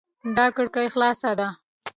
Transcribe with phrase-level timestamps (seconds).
[0.37, 1.47] دا کړکي خلاصه ده